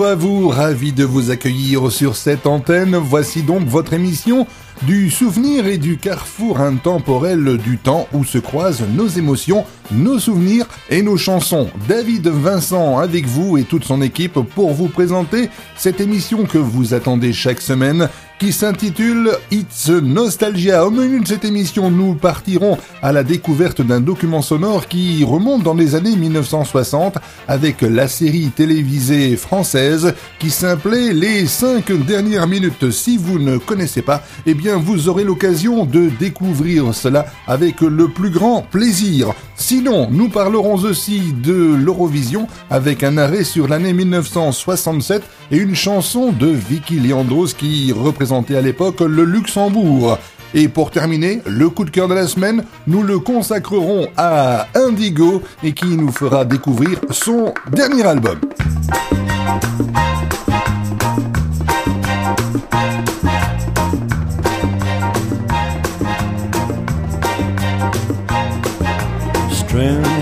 Bonjour 0.00 0.12
à 0.12 0.14
vous, 0.14 0.48
ravi 0.48 0.92
de 0.94 1.04
vous 1.04 1.30
accueillir 1.30 1.92
sur 1.92 2.16
cette 2.16 2.46
antenne. 2.46 2.96
Voici 2.96 3.42
donc 3.42 3.66
votre 3.66 3.92
émission 3.92 4.46
du 4.82 5.10
souvenir 5.10 5.66
et 5.66 5.76
du 5.76 5.98
carrefour 5.98 6.60
intemporel 6.60 7.58
du 7.58 7.76
temps 7.76 8.08
où 8.14 8.24
se 8.24 8.38
croisent 8.38 8.86
nos 8.94 9.08
émotions, 9.08 9.66
nos 9.90 10.18
souvenirs 10.18 10.66
et 10.88 11.02
nos 11.02 11.18
chansons. 11.18 11.68
David 11.86 12.28
Vincent 12.28 12.98
avec 12.98 13.26
vous 13.26 13.58
et 13.58 13.64
toute 13.64 13.84
son 13.84 14.00
équipe 14.00 14.40
pour 14.54 14.72
vous 14.72 14.88
présenter 14.88 15.50
cette 15.76 16.00
émission 16.00 16.46
que 16.46 16.56
vous 16.56 16.94
attendez 16.94 17.34
chaque 17.34 17.60
semaine 17.60 18.08
qui 18.40 18.52
s'intitule 18.52 19.32
It's 19.50 19.90
Nostalgia. 19.90 20.86
Au 20.86 20.90
menu 20.90 21.20
de 21.20 21.28
cette 21.28 21.44
émission, 21.44 21.90
nous 21.90 22.14
partirons 22.14 22.78
à 23.02 23.12
la 23.12 23.22
découverte 23.22 23.82
d'un 23.82 24.00
document 24.00 24.40
sonore 24.40 24.88
qui 24.88 25.22
remonte 25.24 25.62
dans 25.62 25.74
les 25.74 25.94
années 25.94 26.16
1960 26.16 27.18
avec 27.46 27.82
la 27.82 28.08
série 28.08 28.48
télévisée 28.48 29.36
française 29.36 30.14
qui 30.38 30.48
s'appelait 30.48 31.12
Les 31.12 31.44
5 31.44 31.92
dernières 32.06 32.46
minutes. 32.46 32.90
Si 32.90 33.18
vous 33.18 33.38
ne 33.38 33.58
connaissez 33.58 34.00
pas, 34.00 34.22
eh 34.46 34.54
bien 34.54 34.78
vous 34.78 35.10
aurez 35.10 35.24
l'occasion 35.24 35.84
de 35.84 36.08
découvrir 36.18 36.94
cela 36.94 37.26
avec 37.46 37.82
le 37.82 38.08
plus 38.08 38.30
grand 38.30 38.62
plaisir. 38.62 39.34
Sinon, 39.60 40.08
nous 40.10 40.30
parlerons 40.30 40.74
aussi 40.74 41.34
de 41.34 41.52
l'Eurovision 41.52 42.48
avec 42.70 43.04
un 43.04 43.18
arrêt 43.18 43.44
sur 43.44 43.68
l'année 43.68 43.92
1967 43.92 45.22
et 45.52 45.58
une 45.58 45.74
chanson 45.74 46.32
de 46.32 46.46
Vicky 46.46 46.98
Leandros 46.98 47.52
qui 47.52 47.92
représentait 47.92 48.56
à 48.56 48.62
l'époque 48.62 49.00
le 49.00 49.22
Luxembourg. 49.22 50.18
Et 50.54 50.68
pour 50.68 50.90
terminer, 50.90 51.42
le 51.46 51.68
coup 51.68 51.84
de 51.84 51.90
cœur 51.90 52.08
de 52.08 52.14
la 52.14 52.26
semaine, 52.26 52.64
nous 52.86 53.02
le 53.02 53.18
consacrerons 53.18 54.08
à 54.16 54.66
Indigo 54.74 55.42
et 55.62 55.72
qui 55.72 55.88
nous 55.88 56.10
fera 56.10 56.46
découvrir 56.46 56.98
son 57.10 57.52
dernier 57.70 58.04
album. 58.04 58.40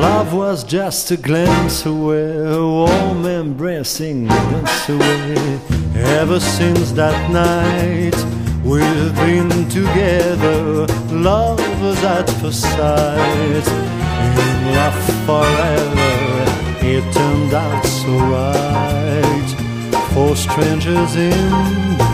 Love 0.00 0.34
was 0.34 0.62
just 0.62 1.10
a 1.10 1.16
glance 1.16 1.86
away, 1.86 2.36
a 2.36 2.60
warm 2.60 3.24
embracing 3.26 4.26
glance 4.26 4.88
away. 4.88 5.60
Ever 5.94 6.38
since 6.38 6.92
that 6.92 7.30
night, 7.30 8.16
we've 8.62 9.14
been 9.16 9.50
together, 9.68 10.86
lovers 11.10 12.02
at 12.04 12.28
first 12.40 12.62
sight. 12.62 13.66
In 14.38 14.74
love 14.74 14.98
forever, 15.26 16.06
it 16.84 17.04
turned 17.14 17.54
out 17.54 17.84
so 17.84 18.12
right 18.34 19.48
for 20.12 20.36
strangers 20.36 21.16
in 21.16 22.05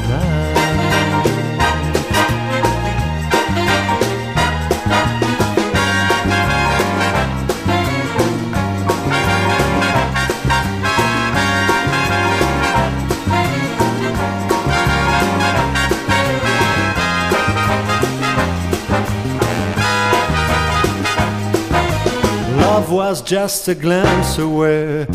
was 22.92 23.22
just 23.22 23.66
a 23.69 23.75
glance 23.75 24.36
away, 24.36 25.06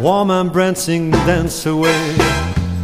warm 0.00 0.30
embracing 0.32 1.12
dance 1.12 1.64
away. 1.64 2.16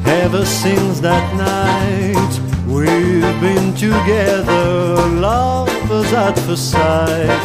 Ever 0.07 0.45
since 0.45 1.01
that 1.01 1.27
night, 1.35 2.33
we've 2.65 3.41
been 3.41 3.75
together, 3.75 4.95
lovers 5.19 6.13
at 6.13 6.39
first 6.47 6.71
sight. 6.71 7.43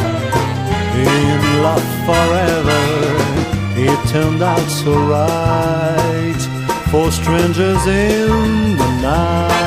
In 0.94 1.62
love 1.64 1.88
forever, 2.06 2.82
it 3.76 4.08
turned 4.08 4.42
out 4.42 4.68
so 4.68 4.92
right 5.08 6.40
for 6.92 7.10
strangers 7.10 7.84
in 7.86 8.76
the 8.76 9.00
night. 9.02 9.65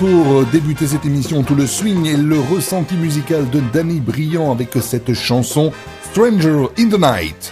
Pour 0.00 0.44
débuter 0.46 0.88
cette 0.88 1.06
émission, 1.06 1.44
tout 1.44 1.54
le 1.54 1.64
swing 1.64 2.04
et 2.04 2.16
le 2.16 2.40
ressenti 2.40 2.96
musical 2.96 3.48
de 3.50 3.60
Danny 3.72 4.00
Briand 4.00 4.50
avec 4.50 4.70
cette 4.80 5.14
chanson 5.14 5.70
Stranger 6.10 6.66
in 6.76 6.88
the 6.88 6.98
Night. 6.98 7.49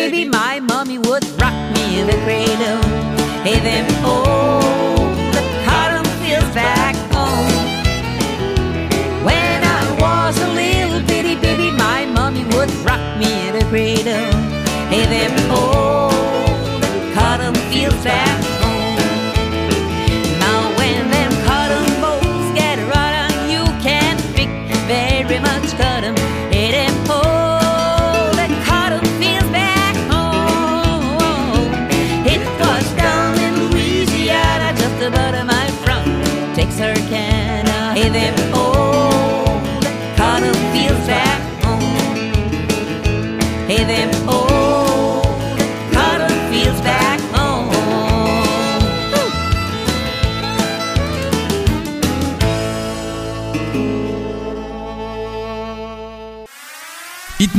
baby, 0.00 0.24
my 0.24 0.60
mommy 0.60 0.96
would 0.98 1.24
rock 1.40 1.58
me 1.74 2.00
in 2.00 2.06
the 2.06 2.18
cradle. 2.24 2.80
Hey 3.44 3.60
there. 3.60 3.99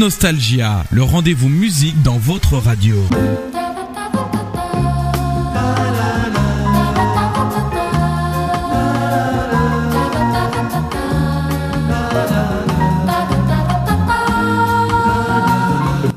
Nostalgia, 0.01 0.83
le 0.89 1.03
rendez-vous 1.03 1.47
musique 1.47 2.01
dans 2.01 2.17
votre 2.17 2.57
radio. 2.57 2.95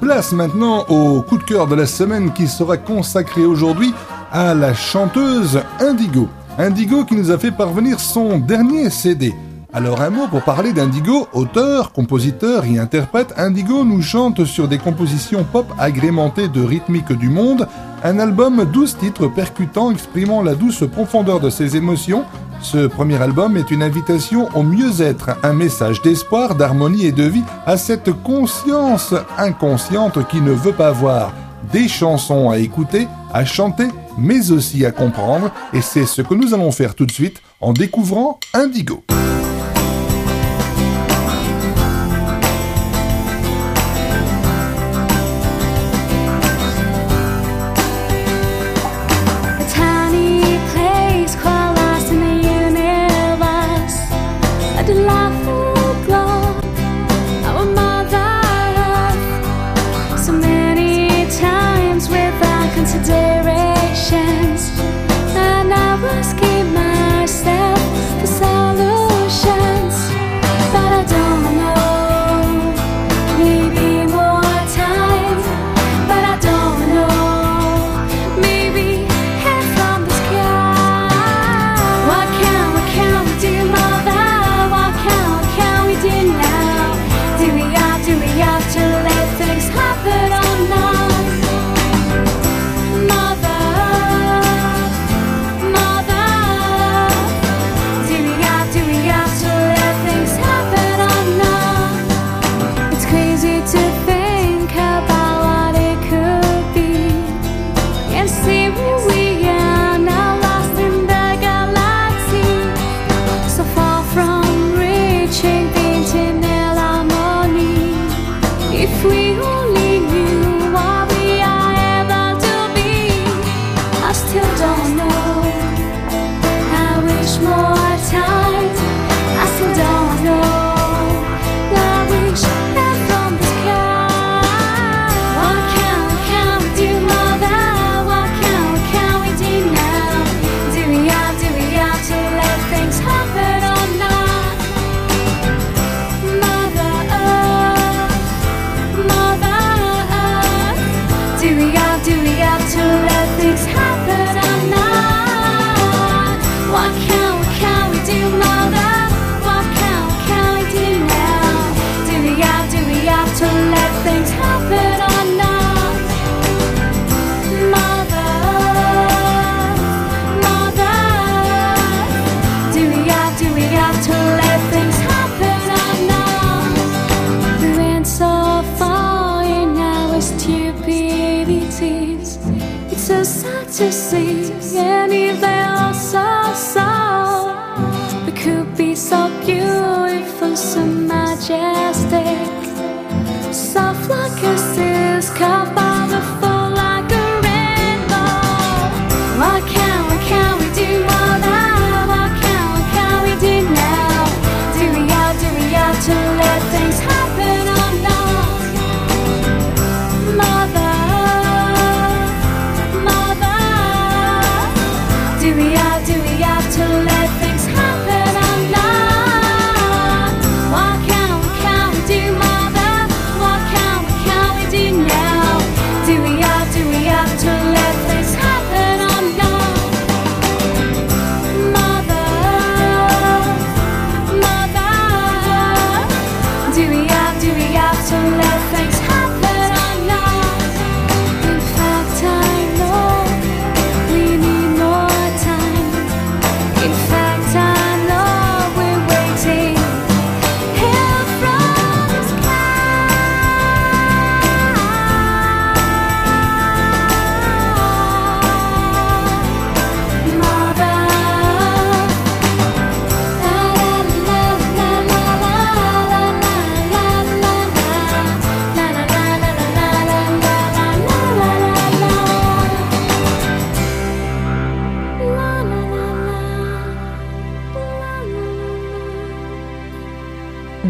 Place 0.01 0.33
maintenant 0.33 0.87
au 0.89 1.21
coup 1.21 1.37
de 1.37 1.43
cœur 1.43 1.67
de 1.67 1.75
la 1.75 1.85
semaine 1.85 2.33
qui 2.33 2.49
sera 2.49 2.79
consacré 2.79 3.45
aujourd'hui 3.45 3.93
à 4.33 4.55
la 4.55 4.73
chanteuse 4.73 5.61
Indigo. 5.79 6.31
Indigo 6.57 7.05
qui 7.05 7.17
nous 7.17 7.31
a 7.31 7.37
fait 7.37 7.53
parvenir 7.53 8.01
son 8.01 8.39
dernier 8.39 8.89
CD. 8.89 9.35
Alors 9.77 10.03
un 10.03 10.11
mot 10.11 10.29
pour 10.29 10.43
parler 10.43 10.73
d'Indigo, 10.73 11.27
auteur, 11.33 11.91
compositeur 11.91 12.65
et 12.65 12.79
interprète, 12.79 13.35
Indigo 13.37 13.85
nous 13.85 14.03
chante 14.03 14.45
sur 14.45 14.69
des 14.69 14.79
compositions 14.79 15.43
pop 15.43 15.67
agrémentées 15.81 16.47
de 16.47 16.63
rythmiques 16.63 17.13
du 17.13 17.29
monde, 17.29 17.67
un 18.05 18.21
album 18.21 18.67
12 18.73 18.99
titres 18.99 19.27
percutants 19.27 19.91
exprimant 19.91 20.43
la 20.43 20.55
douce 20.55 20.85
profondeur 20.89 21.41
de 21.41 21.51
ses 21.51 21.75
émotions. 21.75 22.23
Ce 22.61 22.87
premier 22.87 23.21
album 23.21 23.57
est 23.57 23.73
une 23.73 23.83
invitation 23.83 24.49
au 24.55 24.63
mieux-être, 24.63 25.31
un 25.43 25.55
message 25.55 26.01
d'espoir, 26.03 26.55
d'harmonie 26.55 27.07
et 27.07 27.13
de 27.13 27.25
vie 27.25 27.43
à 27.67 27.77
cette 27.77 28.13
conscience 28.23 29.13
inconsciente 29.37 30.25
qui 30.29 30.41
ne 30.41 30.53
veut 30.53 30.73
pas 30.73 30.93
voir. 30.93 31.33
Des 31.73 31.89
chansons 31.89 32.49
à 32.49 32.59
écouter, 32.59 33.09
à 33.33 33.45
chanter, 33.45 33.89
mais 34.17 34.53
aussi 34.53 34.87
à 34.87 34.93
comprendre, 34.93 35.51
et 35.73 35.81
c'est 35.81 36.07
ce 36.07 36.23
que 36.23 36.35
nous 36.35 36.55
allons 36.55 36.71
faire 36.71 36.95
tout 36.95 37.07
de 37.07 37.13
suite 37.13 37.43
en 37.61 37.73
découvrant 37.73 38.39
Indigo. 38.53 39.03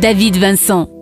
David 0.04 0.36
Vincent. 0.36 0.93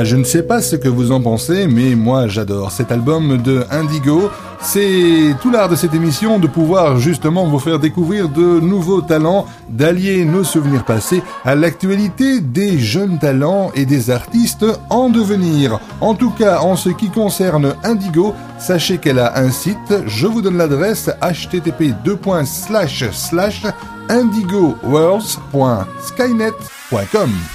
Ah, 0.00 0.04
je 0.04 0.14
ne 0.14 0.22
sais 0.22 0.44
pas 0.44 0.62
ce 0.62 0.76
que 0.76 0.88
vous 0.88 1.10
en 1.10 1.20
pensez, 1.20 1.66
mais 1.66 1.96
moi 1.96 2.28
j'adore 2.28 2.70
cet 2.70 2.92
album 2.92 3.42
de 3.42 3.64
Indigo. 3.68 4.30
C'est 4.60 5.34
tout 5.42 5.50
l'art 5.50 5.68
de 5.68 5.74
cette 5.74 5.92
émission 5.92 6.38
de 6.38 6.46
pouvoir 6.46 6.98
justement 6.98 7.48
vous 7.48 7.58
faire 7.58 7.80
découvrir 7.80 8.28
de 8.28 8.60
nouveaux 8.60 9.00
talents, 9.00 9.46
d'allier 9.68 10.24
nos 10.24 10.44
souvenirs 10.44 10.84
passés 10.84 11.20
à 11.44 11.56
l'actualité 11.56 12.40
des 12.40 12.78
jeunes 12.78 13.18
talents 13.18 13.72
et 13.74 13.86
des 13.86 14.10
artistes 14.10 14.64
en 14.88 15.08
devenir. 15.10 15.80
En 16.00 16.14
tout 16.14 16.30
cas, 16.30 16.60
en 16.60 16.76
ce 16.76 16.90
qui 16.90 17.08
concerne 17.08 17.74
Indigo, 17.82 18.34
sachez 18.60 18.98
qu'elle 18.98 19.18
a 19.18 19.36
un 19.36 19.50
site. 19.50 20.04
Je 20.06 20.28
vous 20.28 20.42
donne 20.42 20.58
l'adresse 20.58 21.10
http 21.20 21.92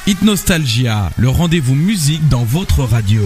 Hit 0.06 0.22
Nostalgia, 0.22 1.10
le 1.18 1.28
rendez-vous 1.28 1.74
musique 1.74 2.30
dans 2.30 2.44
votre 2.44 2.84
radio. 2.84 3.24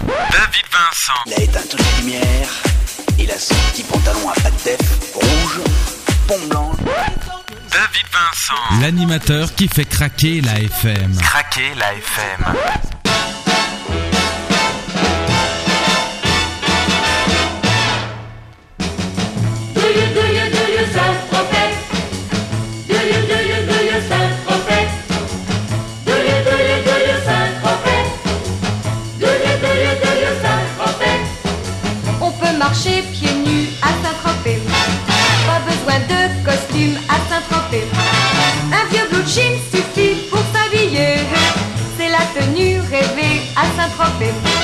David 0.00 0.64
Vincent. 0.72 1.12
Il 1.26 1.34
a 1.34 1.40
éteint 1.42 1.60
toutes 1.70 1.80
les 1.80 2.02
lumières. 2.02 2.62
Il 3.18 3.30
a 3.30 3.38
son 3.38 3.54
petit 3.70 3.82
pantalon 3.82 4.30
à 4.30 4.40
pattes 4.40 4.64
def 4.64 5.12
rouge, 5.12 5.60
pompe 6.26 6.48
blanche. 6.48 6.76
David 7.70 8.06
Vincent. 8.10 8.80
L'animateur 8.80 9.54
qui 9.54 9.68
fait 9.68 9.84
craquer 9.84 10.40
la 10.40 10.60
FM. 10.60 11.14
Craquer 11.18 11.74
la 11.78 11.92
FM. 11.92 13.03
Marcher 32.74 33.02
pieds 33.12 33.34
nus 33.46 33.68
à 33.82 33.88
Saint-Tropez. 34.02 34.58
Pas 35.46 35.60
besoin 35.60 36.00
de 36.12 36.44
costume 36.44 36.96
à 37.08 37.16
Saint-Tropez. 37.28 37.84
Un 38.72 38.84
vieux 38.90 39.06
blue 39.10 39.22
jean 39.28 39.54
suffit 39.70 40.28
pour 40.28 40.40
s'habiller. 40.52 41.18
C'est 41.96 42.08
la 42.08 42.24
tenue 42.34 42.80
rêvée 42.90 43.42
à 43.54 43.64
Saint-Tropez. 43.76 44.63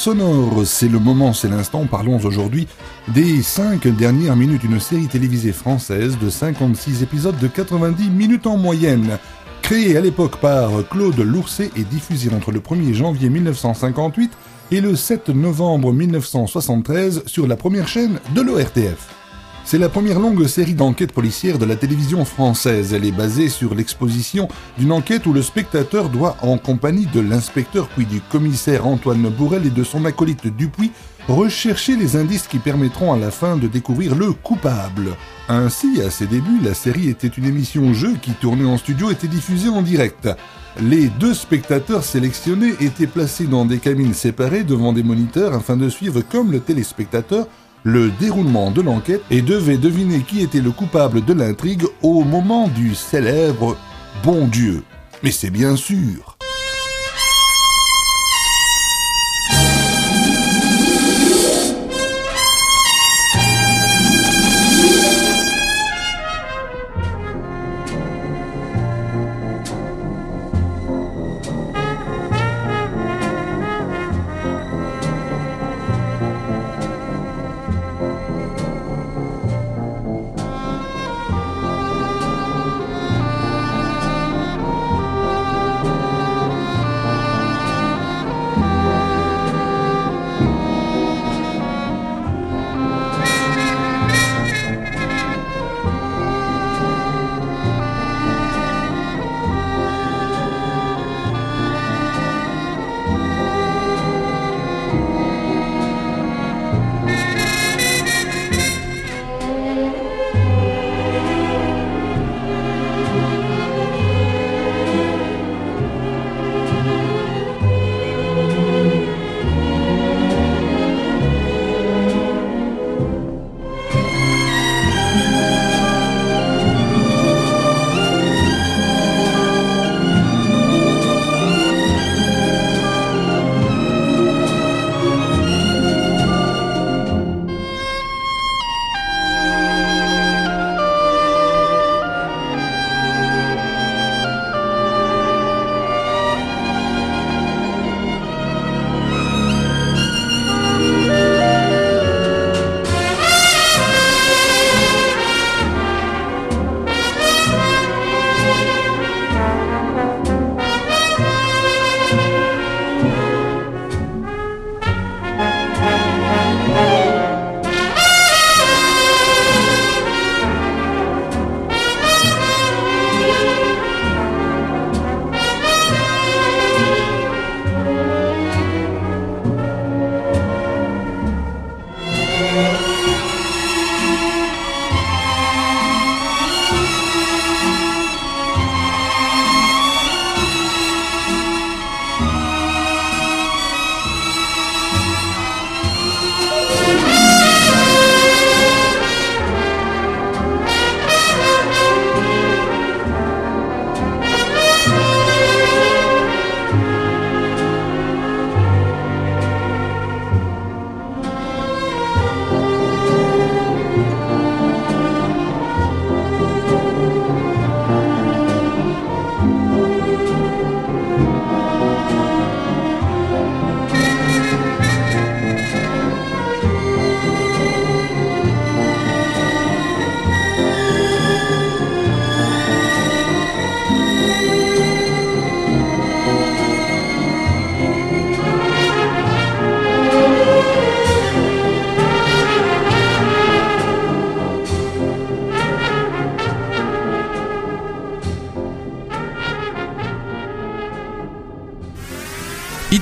Sonore, 0.00 0.62
c'est 0.64 0.88
le 0.88 0.98
moment, 0.98 1.34
c'est 1.34 1.50
l'instant. 1.50 1.84
Parlons 1.84 2.18
aujourd'hui 2.24 2.66
des 3.08 3.42
5 3.42 3.86
dernières 3.86 4.34
minutes 4.34 4.62
d'une 4.62 4.80
série 4.80 5.08
télévisée 5.08 5.52
française 5.52 6.16
de 6.18 6.30
56 6.30 7.02
épisodes 7.02 7.38
de 7.38 7.46
90 7.46 8.08
minutes 8.08 8.46
en 8.46 8.56
moyenne. 8.56 9.18
Créée 9.60 9.98
à 9.98 10.00
l'époque 10.00 10.38
par 10.38 10.70
Claude 10.88 11.18
Lourcet 11.18 11.70
et 11.76 11.84
diffusée 11.84 12.30
entre 12.34 12.50
le 12.50 12.60
1er 12.60 12.94
janvier 12.94 13.28
1958 13.28 14.32
et 14.70 14.80
le 14.80 14.96
7 14.96 15.28
novembre 15.28 15.92
1973 15.92 17.24
sur 17.26 17.46
la 17.46 17.56
première 17.56 17.86
chaîne 17.86 18.20
de 18.34 18.40
l'ORTF. 18.40 19.19
C'est 19.64 19.78
la 19.78 19.88
première 19.88 20.18
longue 20.18 20.46
série 20.46 20.74
d'enquêtes 20.74 21.12
policières 21.12 21.58
de 21.58 21.64
la 21.64 21.76
télévision 21.76 22.24
française. 22.24 22.92
Elle 22.92 23.04
est 23.04 23.12
basée 23.12 23.48
sur 23.48 23.74
l'exposition 23.74 24.48
d'une 24.78 24.90
enquête 24.90 25.26
où 25.26 25.32
le 25.32 25.42
spectateur 25.42 26.08
doit, 26.08 26.36
en 26.42 26.58
compagnie 26.58 27.06
de 27.06 27.20
l'inspecteur 27.20 27.88
puis 27.88 28.06
du 28.06 28.20
commissaire 28.20 28.86
Antoine 28.86 29.28
Bourrel 29.28 29.66
et 29.66 29.70
de 29.70 29.84
son 29.84 30.04
acolyte 30.06 30.48
Dupuis, 30.48 30.90
rechercher 31.28 31.96
les 31.96 32.16
indices 32.16 32.48
qui 32.48 32.58
permettront 32.58 33.12
à 33.12 33.18
la 33.18 33.30
fin 33.30 33.56
de 33.56 33.68
découvrir 33.68 34.16
le 34.16 34.32
coupable. 34.32 35.16
Ainsi, 35.48 36.00
à 36.00 36.10
ses 36.10 36.26
débuts, 36.26 36.60
la 36.64 36.74
série 36.74 37.08
était 37.08 37.28
une 37.28 37.44
émission 37.44 37.92
jeu 37.92 38.16
qui, 38.20 38.32
tournée 38.32 38.64
en 38.64 38.78
studio, 38.78 39.10
était 39.10 39.28
diffusée 39.28 39.68
en 39.68 39.82
direct. 39.82 40.28
Les 40.80 41.08
deux 41.08 41.34
spectateurs 41.34 42.04
sélectionnés 42.04 42.74
étaient 42.80 43.06
placés 43.06 43.46
dans 43.46 43.64
des 43.64 43.78
cabines 43.78 44.14
séparées 44.14 44.64
devant 44.64 44.92
des 44.92 45.02
moniteurs 45.02 45.54
afin 45.54 45.76
de 45.76 45.88
suivre 45.88 46.22
comme 46.22 46.50
le 46.50 46.60
téléspectateur 46.60 47.46
le 47.82 48.10
déroulement 48.20 48.70
de 48.70 48.82
l'enquête 48.82 49.22
et 49.30 49.42
devaient 49.42 49.78
deviner 49.78 50.20
qui 50.20 50.42
était 50.42 50.60
le 50.60 50.70
coupable 50.70 51.24
de 51.24 51.32
l'intrigue 51.32 51.84
au 52.02 52.24
moment 52.24 52.68
du 52.68 52.94
célèbre 52.94 53.76
Bon 54.22 54.46
Dieu. 54.46 54.82
Mais 55.22 55.30
c'est 55.30 55.50
bien 55.50 55.76
sûr. 55.76 56.29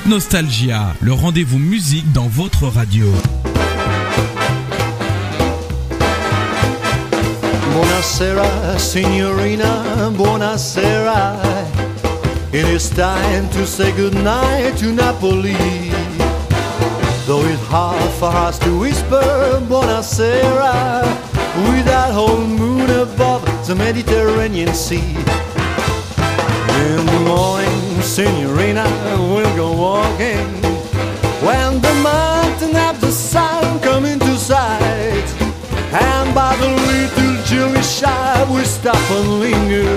Nostalgia, 0.09 0.95
le 1.01 1.13
rendez-vous 1.13 1.59
musique 1.59 2.11
dans 2.13 2.27
votre 2.27 2.65
radio. 2.65 3.05
Buonasera, 7.71 8.79
signorina, 8.79 10.09
buonasera. 10.17 11.35
It 12.51 12.65
is 12.69 12.89
time 12.89 13.47
to 13.51 13.67
say 13.67 13.91
goodnight 13.91 14.75
to 14.79 14.91
Napoli. 14.91 15.53
Though 17.27 17.45
it's 17.45 17.63
hard 17.69 18.09
for 18.19 18.35
us 18.35 18.57
to 18.61 18.79
whisper 18.79 19.61
buonasera 19.69 21.03
with 21.67 21.85
that 21.85 22.11
whole 22.13 22.47
moon 22.47 22.89
above 22.89 23.43
the 23.67 23.75
Mediterranean 23.75 24.73
Sea. 24.73 25.15
In 26.79 27.05
morning, 27.27 27.58
signorina, 28.01 28.85
we'll 29.33 29.55
go 29.55 29.71
walking. 29.75 30.47
When 31.45 31.81
the 31.81 31.93
mountain 32.03 32.73
have 32.75 32.99
the 33.01 33.11
sun 33.11 33.79
come 33.81 34.05
into 34.05 34.37
sight. 34.37 35.27
And 35.91 36.35
by 36.35 36.55
the 36.57 36.67
little 36.67 37.43
jewelry 37.45 37.81
shop 37.81 38.47
we 38.49 38.63
stop 38.63 39.09
and 39.09 39.39
linger 39.39 39.89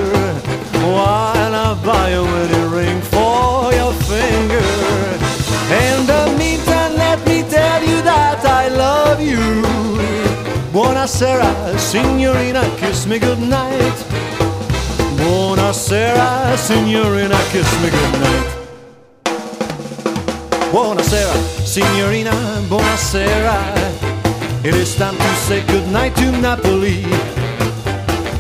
While 0.89 1.55
I 1.55 1.79
buy 1.85 2.11
a 2.11 2.23
wedding 2.23 2.71
ring 2.71 3.01
for 3.03 3.71
your 3.75 3.93
finger. 4.09 4.71
In 5.85 6.07
the 6.07 6.35
meantime 6.39 6.95
let 6.95 7.19
me 7.27 7.43
tell 7.43 7.83
you 7.83 8.01
that 8.03 8.43
I 8.45 8.69
love 8.69 9.21
you. 9.21 9.63
Buonasera, 10.73 11.79
signorina, 11.79 12.63
kiss 12.79 13.07
me 13.07 13.19
goodnight 13.19 14.32
Buonasera, 15.63 16.57
signorina, 16.59 17.39
kiss 17.53 17.71
me 17.81 17.89
goodnight 17.89 18.49
Buonasera, 20.73 21.35
signorina, 21.65 22.33
buonasera 22.69 23.63
it 24.65 24.75
is 24.75 24.97
time 24.97 25.17
to 25.17 25.35
say 25.47 25.65
goodnight 25.67 26.17
to 26.17 26.33
Napoli. 26.33 27.03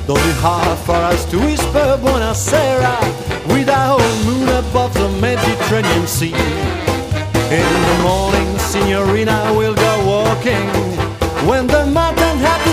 Though 0.06 0.18
it's 0.18 0.40
hard 0.40 0.78
for 0.80 0.94
us 0.94 1.24
to 1.30 1.38
whisper 1.38 1.98
Buonasera 2.02 2.98
with 3.46 3.68
our 3.68 3.98
moon 4.24 4.48
above 4.48 4.92
the 4.94 5.08
Mediterranean 5.20 6.06
Sea. 6.08 6.34
In 7.54 7.68
the 7.86 7.98
morning, 8.02 8.58
Signorina 8.58 9.54
we'll 9.56 9.74
go 9.74 10.06
walking 10.06 10.68
when 11.48 11.68
the 11.68 11.86
mountain 11.86 12.38
have 12.38 12.64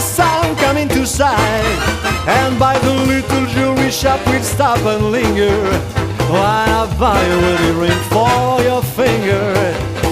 the 0.50 0.56
sun 0.56 0.56
coming 0.58 0.88
to 0.90 1.06
sight. 1.06 1.38
And 2.28 2.60
by 2.60 2.78
the 2.80 2.94
little 2.94 3.46
jewelry 3.48 3.92
shop 3.92 4.20
we'll 4.28 4.44
stop 4.44 4.80
and 4.86 5.12
linger 5.12 5.62
while 6.30 6.88
I 6.88 6.98
buy 7.00 7.22
a 7.22 7.38
wedding 7.42 7.78
ring 7.78 8.00
for 8.10 8.62
your 8.62 8.84
finger. 8.84 9.54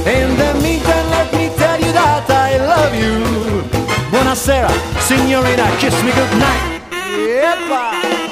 In 0.06 0.36
the 0.38 0.60
meantime, 0.62 1.10
let 1.10 1.34
me 1.34 1.50
tell 1.58 1.80
you 1.80 1.92
that 1.94 2.30
I 2.30 2.58
love 2.58 2.94
you. 2.96 3.64
Buonasera, 4.12 4.72
signorina, 5.02 5.70
kiss 5.80 5.96
me 6.04 6.12
goodnight. 6.12 6.82
Yep. 7.12 8.27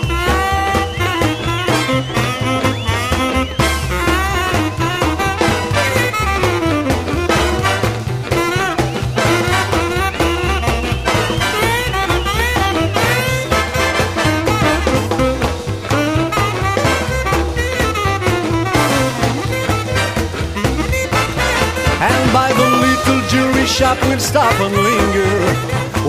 Shop 23.86 24.02
we'll 24.08 24.19
stop 24.19 24.56
and 24.65 24.76
linger 24.88 25.38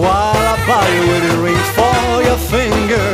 While 0.00 0.44
I 0.52 0.56
buy 0.68 0.86
a 0.98 1.02
wedding 1.08 1.40
ring 1.44 1.62
for 1.76 2.10
your 2.28 2.40
finger. 2.52 3.08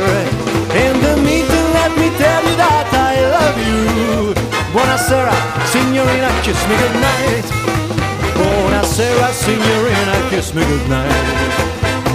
In 0.83 0.95
the 1.05 1.15
meantime 1.27 1.69
let 1.79 1.91
me 2.01 2.07
tell 2.21 2.41
you 2.47 2.55
that 2.63 2.87
I 3.11 3.13
love 3.35 3.57
you. 3.69 4.33
Buonasera, 4.73 5.35
signorina, 5.73 6.29
kiss 6.45 6.61
me 6.69 6.75
goodnight. 6.81 7.45
Buonasera, 8.37 9.27
signorina, 9.43 10.15
kiss 10.31 10.47
me 10.55 10.63
goodnight. 10.71 11.51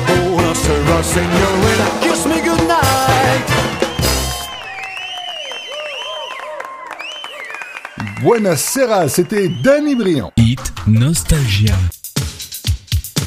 Buonasera, 0.09 0.97
signorina, 1.15 1.87
kiss 2.05 2.21
me 2.31 2.39
goodnight. 2.47 3.49
Buonasera, 8.23 9.09
c'était 9.09 9.49
Danny 9.63 9.95
Briand. 9.95 10.33
Hit 10.37 10.73
Nostalgia. 10.87 11.77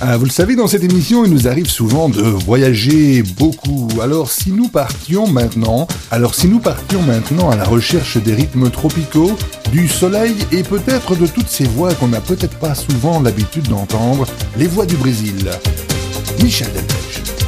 Ah, 0.04 0.18
vous 0.18 0.26
le 0.26 0.32
savez, 0.32 0.56
dans 0.56 0.66
cette 0.66 0.84
émission, 0.84 1.26
il 1.26 1.32
nous 1.32 1.48
arrive 1.48 1.70
souvent 1.70 2.10
de 2.10 2.24
voyager 2.24 3.22
beaucoup. 3.22 3.88
Alors 4.02 4.32
si 4.32 4.52
nous 4.52 4.68
partions 4.68 5.28
maintenant, 5.28 5.88
alors 6.10 6.34
si 6.34 6.48
nous 6.48 6.58
partions 6.58 7.04
maintenant 7.04 7.52
à 7.52 7.56
la 7.56 7.66
recherche 7.66 8.18
des 8.18 8.34
rythmes 8.34 8.72
tropicaux, 8.72 9.38
du 9.72 9.88
soleil 9.88 10.36
et 10.52 10.64
peut-être 10.64 11.16
de 11.16 11.28
toutes 11.28 11.50
ces 11.50 11.66
voix 11.66 11.94
qu'on 11.94 12.08
n'a 12.08 12.20
peut-être 12.20 12.58
pas 12.58 12.74
souvent 12.74 13.22
l'habitude 13.22 13.68
d'entendre, 13.68 14.26
les 14.58 14.66
voix 14.66 14.88
du 14.88 14.96
Brésil. 14.96 15.52
Michel 16.42 16.72
Delpech. 16.74 17.41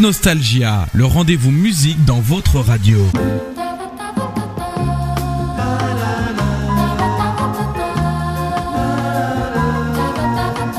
Nostalgia, 0.00 0.86
le 0.94 1.04
rendez-vous 1.04 1.50
musique 1.50 2.06
dans 2.06 2.20
votre 2.20 2.58
radio. 2.58 2.96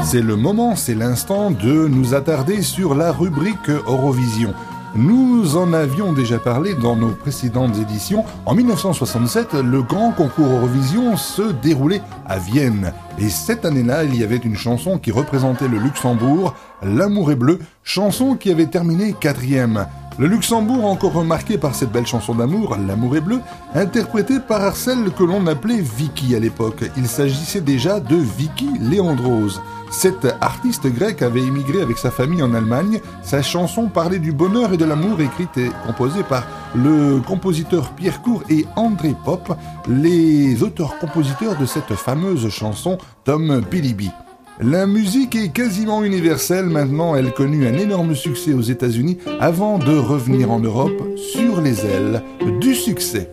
C'est 0.04 0.24
le 0.24 0.36
moment, 0.36 0.76
c'est 0.76 0.96
l'instant 0.96 1.52
de 1.52 1.88
nous 1.88 2.16
attarder 2.16 2.64
sur 2.64 2.96
la 2.96 3.12
rubrique 3.12 3.70
Eurovision. 3.70 4.56
Nous 4.94 5.56
en 5.56 5.72
avions 5.72 6.12
déjà 6.12 6.38
parlé 6.38 6.74
dans 6.74 6.98
nos 6.98 7.12
précédentes 7.12 7.78
éditions. 7.78 8.26
En 8.46 8.54
1967, 8.54 9.54
le 9.54 9.82
grand 9.82 10.12
concours 10.12 10.48
Eurovision 10.48 11.16
se 11.16 11.54
déroulait 11.54 12.02
à 12.28 12.40
Vienne. 12.40 12.92
Et 13.18 13.30
cette 13.30 13.64
année-là, 13.64 14.04
il 14.04 14.16
y 14.16 14.24
avait 14.24 14.36
une 14.36 14.58
chanson 14.58 14.98
qui 14.98 15.12
représentait 15.12 15.70
le 15.70 15.78
Luxembourg, 15.78 16.54
L'amour 16.84 17.32
est 17.32 17.36
bleu, 17.36 17.60
chanson 17.84 18.36
qui 18.36 18.52
avait 18.52 18.66
terminé 18.66 19.14
quatrième. 19.14 19.86
Le 20.20 20.28
Luxembourg 20.28 20.86
encore 20.86 21.14
remarqué 21.14 21.58
par 21.58 21.74
cette 21.74 21.92
belle 21.92 22.06
chanson 22.06 22.36
d'amour, 22.36 22.78
L'amour 22.86 23.16
est 23.16 23.22
bleu, 23.22 23.40
interprétée 23.74 24.40
par 24.40 24.76
celle 24.76 25.12
que 25.12 25.24
l'on 25.24 25.48
appelait 25.48 25.80
Vicky 25.80 26.36
à 26.36 26.40
l'époque. 26.40 26.84
Il 26.98 27.08
s'agissait 27.08 27.62
déjà 27.62 28.00
de 28.00 28.18
Vicky 28.18 28.70
Léandrose. 28.80 29.62
Cette 29.90 30.28
artiste 30.42 30.88
grecque 30.88 31.22
avait 31.22 31.42
émigré 31.42 31.82
avec 31.82 31.98
sa 31.98 32.12
famille 32.12 32.44
en 32.44 32.54
Allemagne. 32.54 33.02
Sa 33.24 33.42
chanson 33.42 33.88
parlait 33.88 34.20
du 34.20 34.32
bonheur 34.32 34.74
et 34.74 34.78
de 34.78 34.86
l'amour 34.86 35.20
écrite 35.22 35.58
et 35.58 35.72
composée 35.86 36.24
par 36.24 36.44
le 36.76 37.20
compositeur 37.20 37.92
Pierre 37.94 38.22
Court 38.22 38.44
et 38.50 38.66
André 38.76 39.16
Pop, 39.26 39.54
les 39.90 40.62
auteurs-compositeurs 40.62 41.58
de 41.58 41.66
cette 41.66 41.94
fameuse 41.96 42.50
chanson 42.50 42.98
Tom 43.24 43.62
Bilibi. 43.70 44.12
La 44.60 44.86
musique 44.86 45.36
est 45.36 45.50
quasiment 45.50 46.04
universelle 46.04 46.66
maintenant, 46.66 47.16
elle 47.16 47.34
connut 47.34 47.66
un 47.66 47.78
énorme 47.78 48.16
succès 48.16 48.54
aux 48.54 48.62
États-Unis 48.62 49.18
avant 49.40 49.80
de 49.80 49.98
revenir 49.98 50.52
en 50.52 50.60
Europe 50.60 51.02
sur 51.18 51.62
les 51.62 51.86
ailes 51.86 52.22
du 52.60 52.76
succès. 52.76 53.30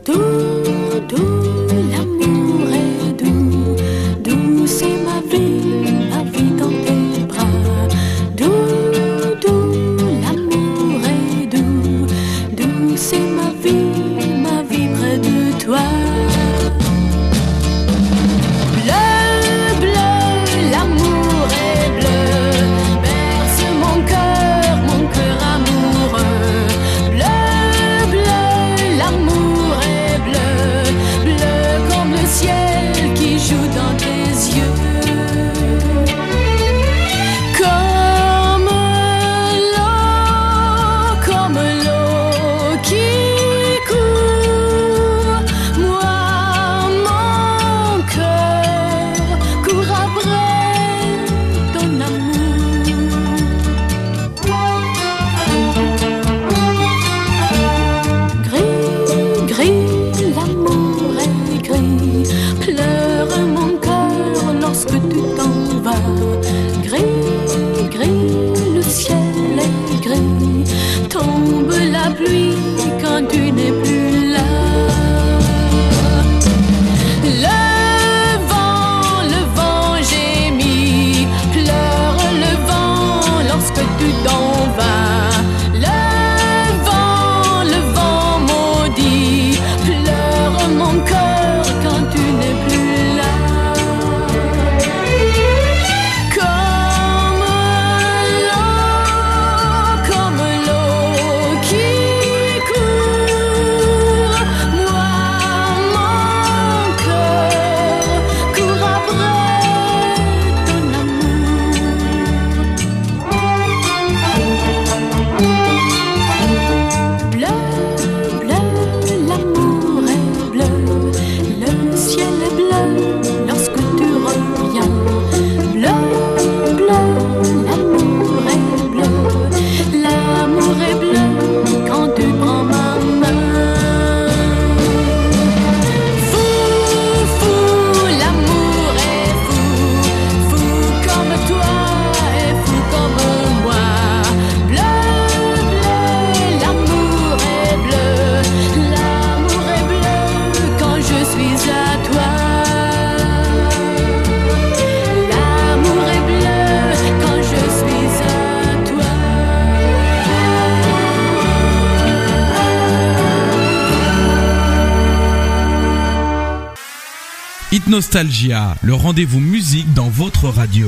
Nostalgia, 167.98 168.76
le 168.82 168.94
rendez-vous 168.94 169.40
musique 169.40 169.92
dans 169.92 170.08
votre 170.08 170.48
radio. 170.48 170.86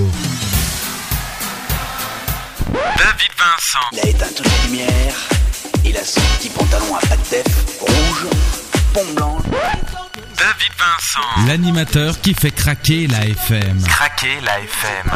David 2.68 3.32
Vincent. 3.36 3.78
Il 3.90 3.98
a 3.98 4.06
éteint 4.06 4.26
toutes 4.36 4.46
les 4.46 4.68
lumières. 4.68 5.28
Il 5.84 5.96
a 5.96 6.04
son 6.04 6.20
petit 6.38 6.50
pantalon 6.50 6.94
à 6.94 7.00
pattes 7.00 7.28
def 7.28 7.80
rouge, 7.80 8.26
pompe 8.94 9.14
blanche. 9.16 9.42
David 9.42 10.72
Vincent. 10.78 11.48
L'animateur 11.48 12.20
qui 12.20 12.32
fait 12.32 12.52
craquer 12.52 13.08
la 13.08 13.26
FM. 13.26 13.82
Craquer 13.88 14.38
la 14.44 14.61
FM. 14.61 15.11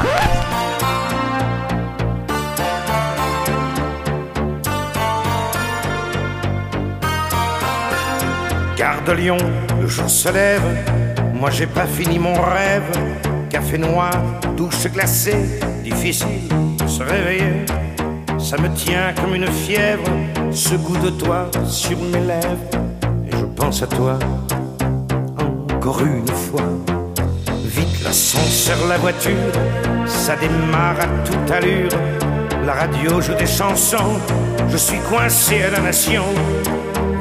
Gare 8.76 9.04
de 9.04 9.12
Lyon, 9.12 9.38
le 9.80 9.86
jour 9.86 10.10
se 10.10 10.28
lève. 10.32 11.03
Moi 11.44 11.50
j'ai 11.50 11.66
pas 11.66 11.84
fini 11.84 12.18
mon 12.18 12.32
rêve. 12.32 12.90
Café 13.50 13.76
noir, 13.76 14.14
douche 14.56 14.86
glacée, 14.86 15.60
difficile 15.84 16.48
de 16.78 16.86
se 16.86 17.02
réveiller. 17.02 17.66
Ça 18.38 18.56
me 18.56 18.70
tient 18.74 19.12
comme 19.20 19.34
une 19.34 19.48
fièvre, 19.48 20.08
ce 20.50 20.74
goût 20.76 20.96
de 20.96 21.10
toi 21.10 21.50
sur 21.66 21.98
mes 21.98 22.20
lèvres. 22.20 22.70
Et 23.30 23.36
je 23.36 23.44
pense 23.44 23.82
à 23.82 23.86
toi 23.88 24.18
encore 25.70 26.00
une 26.00 26.26
fois. 26.26 26.64
Vite 27.62 28.02
l'ascenseur, 28.02 28.78
la 28.88 28.96
voiture, 28.96 29.52
ça 30.06 30.36
démarre 30.36 30.98
à 30.98 31.06
toute 31.26 31.50
allure. 31.50 31.90
La 32.64 32.72
radio 32.72 33.20
joue 33.20 33.34
des 33.34 33.46
chansons, 33.46 34.18
je 34.70 34.78
suis 34.78 34.98
coincé 35.10 35.62
à 35.64 35.72
la 35.72 35.80
nation. 35.80 36.24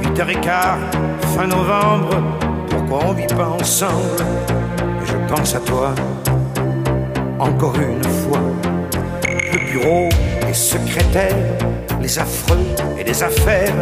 8h15, 0.02 0.78
fin 1.36 1.48
novembre, 1.48 2.22
pourquoi 2.94 3.10
on 3.10 3.14
vit 3.14 3.28
pas 3.28 3.48
ensemble 3.48 4.22
Et 5.02 5.06
je 5.06 5.34
pense 5.34 5.56
à 5.56 5.60
toi, 5.60 5.96
encore 7.40 7.76
une 7.76 8.04
fois. 8.04 8.42
Le 9.52 9.72
bureau 9.72 10.10
est 10.48 10.54
secrétaire, 10.54 11.36
les 12.02 12.20
affreux 12.20 12.66
et 13.00 13.04
les 13.04 13.24
affaires. 13.24 13.74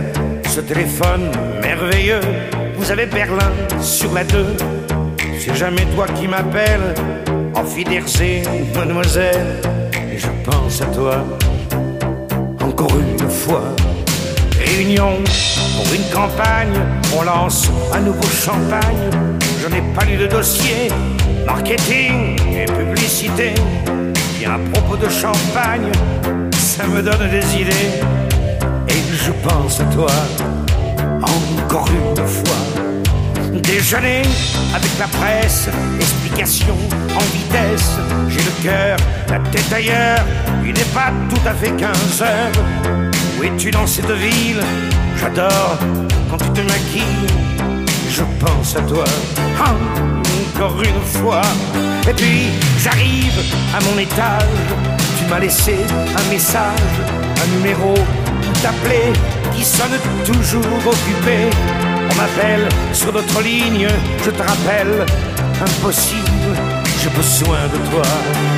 Ce 0.48 0.62
téléphone 0.62 1.30
merveilleux, 1.62 2.22
vous 2.78 2.90
avez 2.90 3.06
Berlin 3.06 3.52
sur 3.82 4.14
la 4.14 4.24
2. 4.24 4.56
C'est 5.40 5.56
jamais 5.56 5.86
toi 5.96 6.06
qui 6.08 6.28
m'appelles, 6.28 6.94
en 7.54 7.66
mademoiselle. 8.74 9.62
Et 10.14 10.18
je 10.18 10.28
pense 10.46 10.82
à 10.82 10.86
toi, 10.86 11.26
encore 12.62 12.96
une 12.98 13.30
fois. 13.30 13.64
Réunion 14.58 15.18
pour 15.76 15.94
une 15.94 16.04
campagne, 16.14 16.74
on 17.18 17.24
lance 17.24 17.70
un 17.94 18.02
nouveau 18.02 18.28
champagne. 18.28 19.10
Je 19.62 19.68
n'ai 19.68 19.82
pas 19.94 20.06
lu 20.06 20.18
de 20.18 20.28
dossier, 20.28 20.90
marketing 21.46 22.38
et 22.52 22.66
publicité. 22.66 23.54
Et 24.42 24.46
à 24.46 24.60
propos 24.74 24.98
de 24.98 25.10
champagne, 25.10 25.92
ça 26.54 26.86
me 26.88 27.02
donne 27.02 27.30
des 27.30 27.62
idées. 27.62 27.92
Et 28.88 29.02
je 29.14 29.32
pense 29.48 29.80
à 29.80 29.86
toi, 29.86 30.12
encore 31.22 31.90
une 31.90 32.28
fois. 32.28 33.62
Déjeuner 33.62 34.24
avec 34.74 34.92
la 35.00 35.08
presse, 35.08 35.70
explication 36.00 36.76
en 37.16 37.24
vitesse. 37.34 37.98
J'ai 38.30 38.40
le 38.40 38.64
cœur, 38.64 38.98
la 39.30 39.40
tête 39.50 39.72
ailleurs, 39.74 40.26
il 40.64 40.74
n'est 40.74 40.94
pas 40.94 41.12
tout 41.30 41.48
à 41.48 41.54
fait 41.54 41.72
15 41.72 42.22
heures. 42.22 43.02
Où 43.40 43.44
es-tu 43.44 43.72
dans 43.72 43.88
cette 43.88 44.12
ville? 44.12 44.62
J'adore 45.22 45.78
quand 46.30 46.38
tu 46.38 46.50
te 46.50 46.62
maquilles. 46.62 47.28
Je 48.10 48.24
pense 48.44 48.76
à 48.76 48.82
toi 48.82 49.06
encore 50.56 50.82
une 50.82 51.02
fois. 51.20 51.42
Et 52.10 52.14
puis 52.14 52.50
j'arrive 52.80 53.40
à 53.76 53.80
mon 53.86 53.98
étage. 54.00 54.44
Tu 55.18 55.26
m'as 55.30 55.40
laissé 55.40 55.76
un 56.18 56.30
message, 56.30 56.96
un 57.44 57.58
numéro 57.58 57.94
t'appeler 58.62 59.14
qui 59.56 59.64
sonne 59.64 59.98
toujours 60.26 60.82
occupé. 60.86 61.50
On 62.12 62.16
m'appelle 62.16 62.68
sur 62.94 63.12
notre 63.14 63.42
ligne, 63.42 63.88
je 64.24 64.30
te 64.30 64.42
rappelle, 64.42 65.06
impossible, 65.62 66.54
j'ai 67.02 67.10
besoin 67.10 67.60
de 67.74 67.78
toi. 67.90 68.04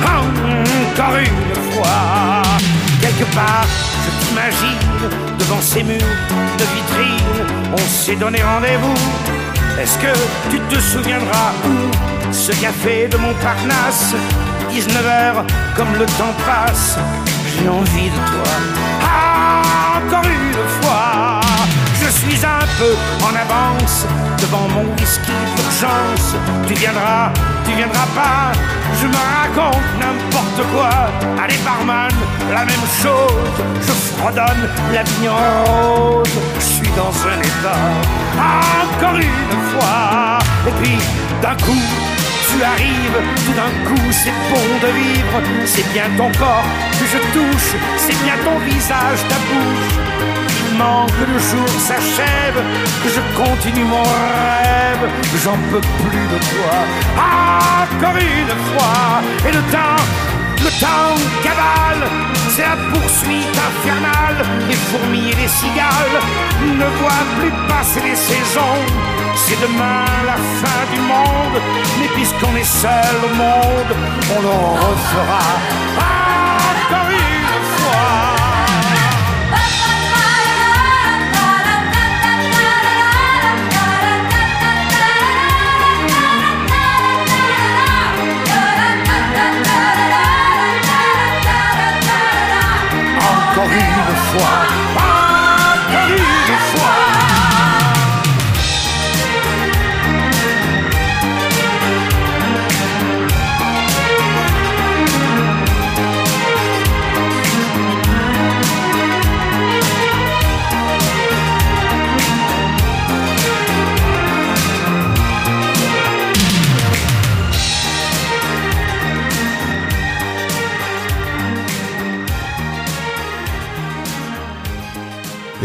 Encore 0.02 1.16
une 1.16 1.72
fois, 1.72 2.42
quelque 3.00 3.24
part, 3.34 3.66
je 4.04 4.26
t'imagine 4.26 5.23
devant 5.44 5.60
ces 5.60 5.82
murs 5.82 5.98
de 6.58 6.64
vitrine. 6.74 7.46
On 7.72 7.88
s'est 7.88 8.16
donné 8.16 8.42
rendez-vous. 8.42 8.94
Est-ce 9.80 9.98
que 9.98 10.12
tu 10.50 10.58
te 10.60 10.80
souviendras 10.80 11.52
où 11.66 12.32
ce 12.32 12.52
café 12.52 13.08
de 13.08 13.16
Montparnasse 13.16 14.14
19h, 14.70 15.44
comme 15.76 15.92
le 15.98 16.06
temps 16.06 16.34
passe, 16.46 16.96
j'ai 17.58 17.68
envie 17.68 18.10
de 18.10 18.20
toi. 18.30 18.52
Ah, 19.02 20.00
encore 20.00 20.24
une 20.24 20.82
fois, 20.82 20.93
suis 22.14 22.44
un 22.44 22.66
peu 22.78 22.94
en 23.26 23.34
avance 23.34 24.06
devant 24.40 24.68
mon 24.68 24.84
whisky 24.94 25.32
d'urgence. 25.56 26.34
Tu 26.66 26.74
viendras, 26.74 27.32
tu 27.64 27.72
viendras 27.74 28.08
pas, 28.14 28.52
je 29.00 29.06
me 29.06 29.20
raconte 29.38 29.88
n'importe 30.00 30.60
quoi. 30.72 30.90
Allez, 31.42 31.58
barman, 31.64 32.14
la 32.50 32.64
même 32.64 32.86
chose, 33.02 33.56
je 33.86 33.92
fredonne 34.16 34.68
la 34.92 35.02
rose. 35.30 36.28
Je 36.58 36.64
suis 36.64 36.92
dans 36.96 37.14
un 37.32 37.40
état, 37.40 37.84
encore 38.84 39.18
une 39.18 39.58
fois. 39.72 40.38
Et 40.68 40.72
puis, 40.80 40.98
d'un 41.42 41.56
coup, 41.64 41.84
tu 42.48 42.62
arrives, 42.62 43.20
tout 43.44 43.52
d'un 43.52 43.74
coup 43.88 44.12
c'est 44.12 44.36
bon 44.50 44.66
de 44.80 44.92
vivre, 44.92 45.42
c'est 45.66 45.92
bien 45.92 46.04
ton 46.16 46.30
corps 46.38 46.64
que 46.92 47.04
je 47.12 47.18
touche, 47.32 47.74
c'est 47.98 48.16
bien 48.22 48.34
ton 48.44 48.58
visage, 48.60 49.20
ta 49.28 49.36
bouche. 49.48 50.43
Que 50.74 51.24
le 51.24 51.38
jour 51.38 51.68
s'achève, 51.78 52.60
que 53.02 53.08
je 53.08 53.20
continue 53.38 53.84
mon 53.84 54.02
rêve, 54.02 55.08
j'en 55.44 55.56
peux 55.70 55.80
plus 55.80 56.26
de 56.26 56.38
toi. 56.50 56.74
Ah, 57.16 57.86
encore 57.86 58.16
une 58.16 58.54
fois, 58.66 59.22
et 59.48 59.52
le 59.52 59.62
temps, 59.70 60.02
le 60.58 60.70
temps 60.80 61.14
cavale, 61.44 62.10
c'est 62.48 62.62
la 62.62 62.76
poursuite 62.92 63.56
infernale, 63.70 64.44
les 64.68 64.74
fourmis 64.74 65.30
et 65.30 65.36
les 65.42 65.48
cigales 65.48 66.18
ne 66.60 66.86
voient 66.98 67.26
plus 67.38 67.52
passer 67.68 68.00
les 68.00 68.16
saisons. 68.16 68.82
C'est 69.36 69.60
demain 69.60 70.04
la 70.26 70.36
fin 70.60 70.82
du 70.92 71.00
monde, 71.02 71.62
mais 72.00 72.08
puisqu'on 72.16 72.56
est 72.56 72.64
seul 72.64 73.16
au 73.22 73.34
monde, 73.36 73.92
on 74.36 74.42
le 74.42 74.48
refera 74.48 75.44
Encore 93.56 93.70
une 93.70 94.16
fois, 94.16 94.73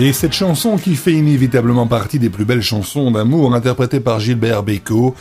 Et 0.01 0.13
cette 0.13 0.31
chanson 0.31 0.77
qui 0.77 0.95
fait 0.95 1.11
inévitablement 1.11 1.85
partie 1.85 2.19
des 2.19 2.29
plus 2.29 2.45
belles 2.45 2.61
chansons 2.61 3.11
d'amour 3.11 3.53
interprétées 3.53 3.99
par 3.99 4.21
Gilbert 4.21 4.63
Bécaud, 4.63 5.13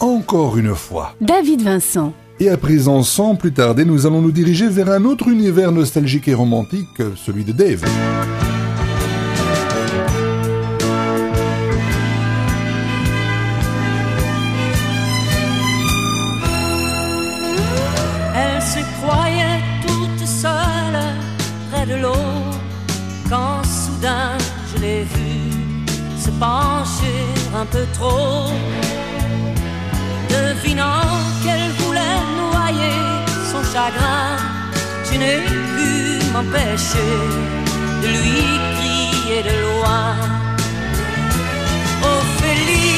encore 0.00 0.56
une 0.56 0.74
fois. 0.74 1.14
David 1.20 1.60
Vincent. 1.60 2.14
Et 2.40 2.48
à 2.48 2.56
présent, 2.56 3.02
sans 3.02 3.34
plus 3.34 3.52
tarder, 3.52 3.84
nous 3.84 4.06
allons 4.06 4.22
nous 4.22 4.32
diriger 4.32 4.68
vers 4.68 4.88
un 4.88 5.04
autre 5.04 5.28
univers 5.28 5.70
nostalgique 5.70 6.28
et 6.28 6.34
romantique, 6.34 7.02
celui 7.14 7.44
de 7.44 7.52
Dave. 7.52 7.84
Pencher 26.42 27.24
un 27.60 27.66
peu 27.74 27.84
trop. 27.98 28.50
Devinant 30.34 31.10
qu'elle 31.42 31.68
voulait 31.80 32.20
noyer 32.42 32.96
son 33.50 33.62
chagrin, 33.72 34.30
je 35.06 35.14
n'ai 35.20 35.38
pu 35.74 35.90
m'empêcher 36.32 37.14
de 38.02 38.08
lui 38.16 38.42
crier 38.76 39.40
de 39.48 39.54
loin. 39.66 40.08
Ophélie, 42.12 42.91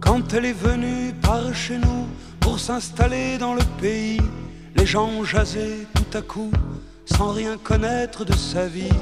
Quand 0.00 0.34
elle 0.34 0.44
est 0.44 0.52
venue 0.52 1.14
par 1.22 1.54
chez 1.54 1.78
nous 1.78 2.06
pour 2.38 2.58
s'installer 2.58 3.38
dans 3.38 3.54
le 3.54 3.62
pays, 3.80 4.20
les 4.76 4.84
gens 4.84 5.24
jasaient 5.24 5.86
tout 5.94 6.18
à 6.18 6.20
coup 6.20 6.50
sans 7.06 7.32
rien 7.32 7.56
connaître 7.56 8.26
de 8.26 8.34
sa 8.34 8.66
vie. 8.66 8.92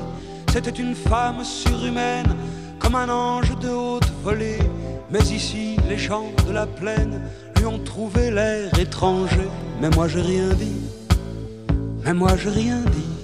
C'était 0.52 0.70
une 0.70 0.94
femme 0.94 1.42
surhumaine, 1.42 2.36
comme 2.78 2.94
un 2.94 3.08
ange 3.08 3.58
de 3.58 3.70
haute 3.70 4.12
volée. 4.22 4.60
Mais 5.10 5.24
ici, 5.24 5.76
les 5.88 5.98
gens 5.98 6.30
de 6.46 6.52
la 6.52 6.66
plaine 6.66 7.22
lui 7.56 7.66
ont 7.66 7.80
trouvé 7.80 8.30
l'air 8.30 8.78
étranger. 8.78 9.48
Mais 9.80 9.90
moi, 9.90 10.06
j'ai 10.06 10.22
rien 10.22 10.50
dit. 10.50 10.82
Mais 12.04 12.14
moi, 12.14 12.36
j'ai 12.36 12.50
rien 12.50 12.82
dit. 12.82 13.15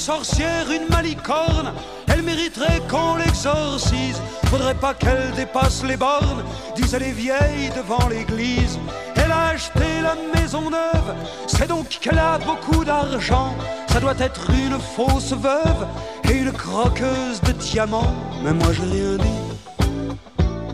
Sorcière, 0.00 0.66
une 0.70 0.88
malicorne. 0.88 1.72
Elle 2.08 2.22
mériterait 2.22 2.80
qu'on 2.90 3.16
l'exorcise. 3.16 4.20
Faudrait 4.46 4.74
pas 4.74 4.94
qu'elle 4.94 5.30
dépasse 5.36 5.84
les 5.84 5.96
bornes, 5.96 6.42
disaient 6.74 6.98
les 6.98 7.12
vieilles 7.12 7.70
devant 7.76 8.08
l'église. 8.08 8.78
Elle 9.16 9.30
a 9.30 9.48
acheté 9.48 9.88
la 10.02 10.16
maison 10.34 10.70
neuve, 10.70 11.14
c'est 11.46 11.68
donc 11.68 11.88
qu'elle 11.88 12.18
a 12.18 12.38
beaucoup 12.38 12.84
d'argent. 12.84 13.54
Ça 13.92 14.00
doit 14.00 14.18
être 14.18 14.50
une 14.50 14.78
fausse 14.80 15.32
veuve 15.32 15.86
et 16.28 16.32
une 16.32 16.52
croqueuse 16.52 17.40
de 17.42 17.52
diamants. 17.52 18.14
Mais 18.42 18.52
moi 18.52 18.72
j'ai 18.72 18.82
rien 18.82 19.16
dit. 19.18 19.96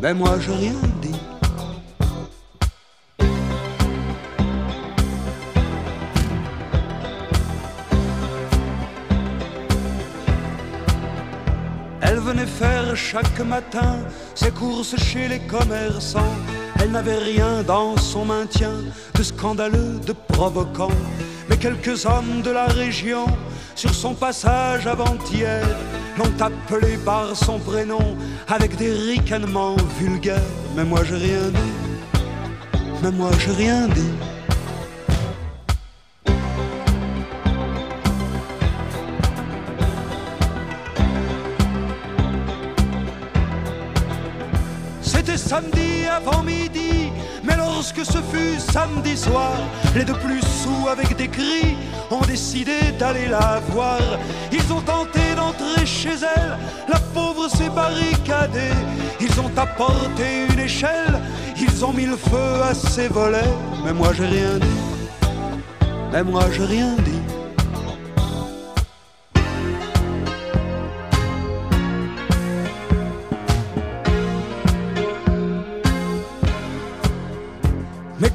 Mais 0.01 0.15
moi 0.15 0.39
j'ai 0.39 0.55
rien 0.55 0.81
dit. 1.03 1.16
Chaque 12.97 13.41
matin 13.41 13.99
ses 14.35 14.51
courses 14.51 14.97
chez 14.97 15.29
les 15.29 15.41
commerçants. 15.41 16.35
Elle 16.81 16.91
n'avait 16.91 17.19
rien 17.19 17.63
dans 17.63 17.97
son 17.97 18.25
maintien 18.25 18.73
de 19.15 19.23
scandaleux, 19.23 20.01
de 20.07 20.13
provoquant. 20.13 20.91
Mais 21.49 21.57
quelques 21.57 22.07
hommes 22.07 22.43
de 22.43 22.51
la 22.51 22.67
région, 22.67 23.27
sur 23.75 23.95
son 23.95 24.15
passage 24.15 24.87
avant-hier, 24.87 25.67
l'ont 26.19 26.33
appelé 26.41 26.97
par 27.05 27.37
son 27.37 27.59
prénom 27.59 28.17
avec 28.49 28.77
des 28.77 28.93
ricanements 28.93 29.77
vulgaires. 29.99 30.53
Mais 30.75 30.85
moi 30.85 31.05
j'ai 31.05 31.17
rien 31.17 31.49
dit. 31.49 32.21
Mais 33.03 33.11
moi 33.11 33.31
j'ai 33.39 33.53
rien 33.53 33.89
dit. 33.89 34.36
Samedi 45.37 46.07
avant 46.11 46.43
midi, 46.43 47.13
mais 47.45 47.57
lorsque 47.57 48.05
ce 48.05 48.19
fut 48.33 48.59
samedi 48.59 49.17
soir, 49.17 49.53
les 49.95 50.05
deux 50.05 50.15
plus 50.15 50.41
sous 50.41 50.89
avec 50.89 51.15
des 51.15 51.29
cris 51.29 51.77
ont 52.11 52.23
décidé 52.23 52.93
d'aller 52.99 53.29
la 53.29 53.61
voir. 53.69 54.01
Ils 54.51 54.73
ont 54.73 54.81
tenté 54.81 55.21
d'entrer 55.37 55.85
chez 55.85 56.17
elle, 56.35 56.59
la 56.89 56.99
pauvre 57.15 57.49
s'est 57.49 57.69
barricadée. 57.69 58.75
Ils 59.21 59.39
ont 59.39 59.51
apporté 59.57 60.47
une 60.51 60.59
échelle, 60.59 61.21
ils 61.61 61.85
ont 61.85 61.93
mis 61.93 62.07
le 62.07 62.17
feu 62.17 62.63
à 62.69 62.75
ses 62.75 63.09
volets. 63.09 63.55
Mais 63.85 63.93
moi 63.93 64.09
j'ai 64.17 64.27
rien 64.27 64.59
dit, 64.59 64.81
mais 66.13 66.25
moi 66.25 66.45
j'ai 66.51 66.65
rien 66.65 66.97
dit. 67.05 67.16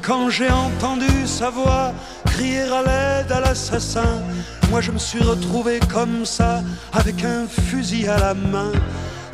Quand 0.02 0.30
j'ai 0.30 0.50
entendu 0.50 1.26
sa 1.26 1.50
voix 1.50 1.92
crier 2.26 2.62
à 2.62 2.82
l'aide 2.82 3.32
à 3.32 3.40
l'assassin, 3.40 4.20
moi 4.70 4.80
je 4.80 4.90
me 4.90 4.98
suis 4.98 5.22
retrouvé 5.22 5.78
comme 5.92 6.26
ça, 6.26 6.62
avec 6.92 7.24
un 7.24 7.46
fusil 7.46 8.08
à 8.08 8.18
la 8.18 8.34
main. 8.34 8.72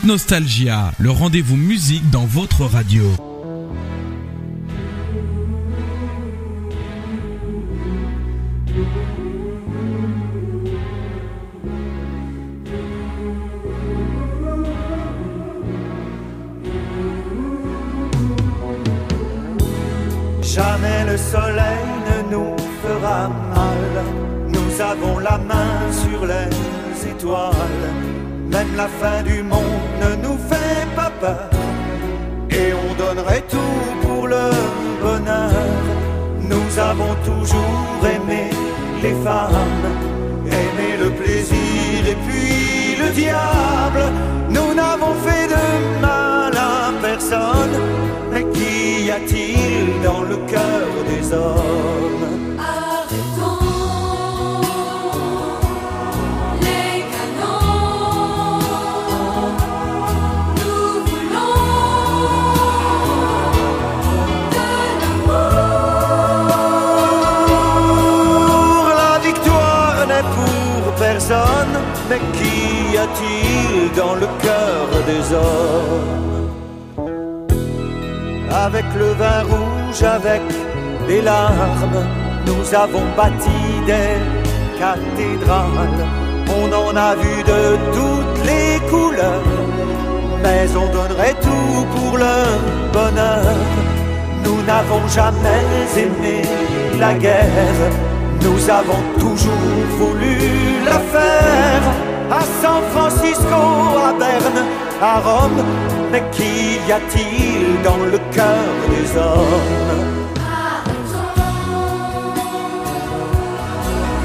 Nostalgia, 0.08 0.94
le 1.00 1.12
rendez-vous 1.12 1.58
musique 1.58 2.10
dans 2.12 2.26
votre 2.26 2.64
radio. 2.64 3.27
Avec 78.68 78.84
le 79.00 79.14
vin 79.14 79.44
rouge, 79.44 80.04
avec 80.04 80.42
des 81.08 81.22
larmes, 81.22 82.04
nous 82.46 82.76
avons 82.76 83.06
bâti 83.16 83.60
des 83.86 84.20
cathédrales. 84.78 86.04
On 86.60 86.68
en 86.74 86.94
a 86.94 87.16
vu 87.16 87.44
de 87.44 87.62
toutes 87.96 88.46
les 88.46 88.78
couleurs, 88.90 89.54
mais 90.44 90.68
on 90.76 90.88
donnerait 90.92 91.38
tout 91.42 91.86
pour 91.96 92.18
le 92.18 92.36
bonheur. 92.92 93.56
Nous 94.44 94.62
n'avons 94.64 95.08
jamais 95.08 95.64
aimé 95.96 96.42
la 97.00 97.14
guerre. 97.14 97.80
Nous 98.42 98.70
avons 98.70 99.02
toujours 99.18 99.78
voulu 99.98 100.36
la 100.84 101.00
faire. 101.14 101.84
À 102.30 102.42
San 102.62 102.82
Francisco, 102.94 103.62
à 104.10 104.12
Berne, 104.20 104.62
à 105.02 105.20
Rome. 105.22 105.97
Mais 106.12 106.24
qu'y 106.32 106.92
a-t-il 106.92 107.82
dans 107.84 107.98
le 107.98 108.18
cœur 108.32 108.66
des 108.90 109.18
hommes? 109.18 110.36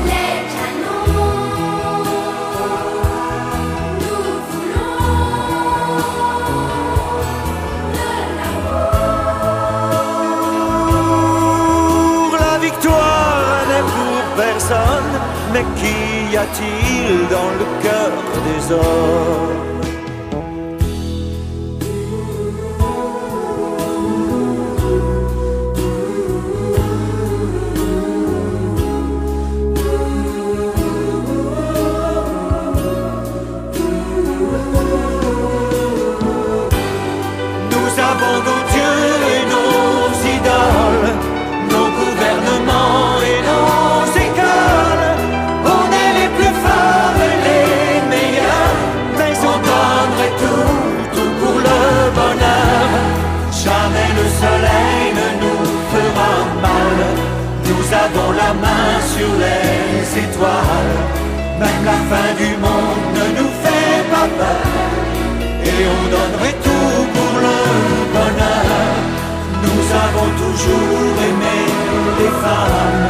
Les 0.07 0.37
canons. 0.55 1.21
Nous 4.01 4.41
Pour 12.31 12.39
la 12.39 12.59
victoire 12.59 13.63
n'est 13.69 13.87
pour 13.95 14.23
personne. 14.37 15.13
Mais 15.53 15.65
qu'y 15.77 16.37
a-t-il 16.37 17.29
dans 17.29 17.51
le 17.59 17.67
cœur 17.83 18.13
des 18.47 18.73
hommes? 18.73 19.72
Même 60.43 61.85
la 61.85 61.99
fin 62.11 62.35
du 62.37 62.51
monde 62.65 63.05
ne 63.15 63.27
nous 63.39 63.53
fait 63.63 64.03
pas 64.11 64.29
peur. 64.39 64.67
Et 65.65 65.81
on 65.95 66.03
donnerait 66.15 66.59
tout 66.67 66.99
pour 67.15 67.35
le 67.47 67.59
bonheur. 68.15 68.93
Nous 69.63 69.83
avons 70.05 70.31
toujours 70.43 71.15
aimé 71.29 71.59
les 72.19 72.33
femmes, 72.43 73.02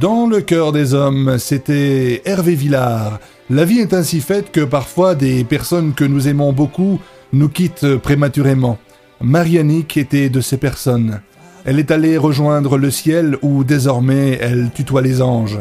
Dans 0.00 0.26
le 0.26 0.40
cœur 0.40 0.72
des 0.72 0.94
hommes, 0.94 1.36
c'était 1.38 2.22
Hervé 2.24 2.54
Villard. 2.54 3.20
La 3.50 3.66
vie 3.66 3.80
est 3.80 3.92
ainsi 3.92 4.20
faite 4.20 4.50
que 4.50 4.62
parfois 4.62 5.14
des 5.14 5.44
personnes 5.44 5.92
que 5.92 6.04
nous 6.04 6.26
aimons 6.26 6.54
beaucoup 6.54 6.98
nous 7.34 7.50
quittent 7.50 7.96
prématurément. 7.96 8.78
Marianique 9.20 9.98
était 9.98 10.30
de 10.30 10.40
ces 10.40 10.56
personnes. 10.56 11.20
Elle 11.66 11.78
est 11.78 11.90
allée 11.90 12.16
rejoindre 12.16 12.78
le 12.78 12.90
ciel 12.90 13.36
où 13.42 13.62
désormais 13.62 14.38
elle 14.40 14.70
tutoie 14.74 15.02
les 15.02 15.20
anges. 15.20 15.58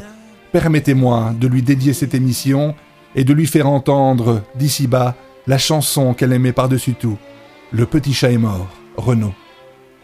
Permettez-moi 0.53 1.35
de 1.37 1.47
lui 1.49 1.61
dédier 1.61 1.91
cette 1.91 2.13
émission 2.13 2.75
et 3.15 3.25
de 3.25 3.33
lui 3.33 3.45
faire 3.45 3.67
entendre 3.67 4.41
d'ici 4.55 4.87
bas 4.87 5.15
la 5.47 5.57
chanson 5.57 6.13
qu'elle 6.13 6.31
aimait 6.31 6.53
par-dessus 6.53 6.93
tout. 6.93 7.17
Le 7.73 7.85
petit 7.85 8.13
chat 8.13 8.31
est 8.31 8.37
mort, 8.37 8.69
Renaud. 8.95 9.33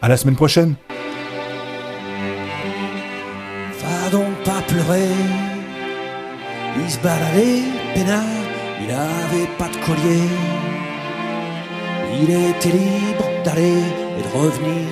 À 0.02 0.08
la 0.08 0.18
semaine 0.18 0.36
prochaine. 0.36 0.74
Il 8.82 8.90
avait 8.90 9.50
pas 9.58 9.68
de 9.68 9.76
collier. 9.86 10.28
Il 12.20 12.30
était 12.30 12.70
libre 12.70 13.26
d'aller 13.44 13.82
et 14.18 14.22
de 14.22 14.38
revenir 14.38 14.88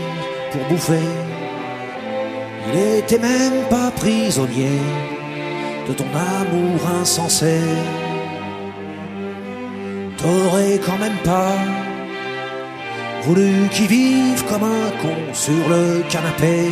pour 0.52 0.62
bouffer. 0.68 1.08
Il 2.68 2.78
était 2.98 3.18
même 3.18 3.64
pas 3.68 3.90
prisonnier 3.90 4.80
de 5.88 5.92
ton 5.92 6.06
amour 6.14 6.80
insensé. 7.00 7.58
T'aurais 10.16 10.78
quand 10.84 10.98
même 10.98 11.18
pas 11.24 11.56
voulu 13.22 13.68
qu'il 13.70 13.88
vive 13.88 14.44
comme 14.48 14.64
un 14.64 14.90
con 15.02 15.16
sur 15.32 15.68
le 15.68 16.02
canapé. 16.08 16.70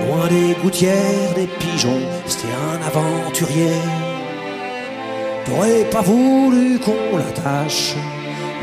Loin 0.00 0.26
des 0.28 0.54
gouttières, 0.62 1.34
des 1.34 1.46
pigeons, 1.46 2.02
c'était 2.26 2.54
un 2.70 2.86
aventurier. 2.86 3.76
T'aurais 5.44 5.84
pas 5.90 6.02
voulu 6.02 6.78
qu'on 6.78 7.16
l'attache, 7.16 7.94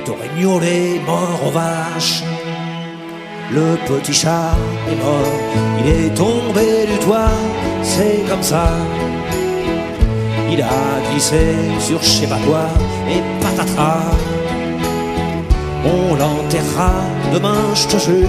t'aurais 0.06 0.30
miaulé 0.38 1.02
mort 1.06 1.42
aux 1.48 1.52
vaches. 1.52 2.24
Le 3.52 3.78
petit 3.88 4.14
chat 4.14 4.56
est 4.92 4.96
mort, 4.96 5.40
il 5.80 5.88
est 5.92 6.14
tombé 6.14 6.86
du 6.92 6.98
toit, 7.00 7.38
c'est 7.84 8.24
comme 8.30 8.44
ça. 8.44 8.70
Il 10.52 10.62
a 10.62 11.12
glissé 11.12 11.56
sur 11.80 12.00
pas 12.30 12.40
quoi 12.48 12.68
et 13.10 13.22
patatras. 13.42 14.12
On 15.86 16.16
l'enterrera 16.16 16.94
demain, 17.34 17.74
je 17.74 17.88
te 17.88 17.98
jure, 17.98 18.28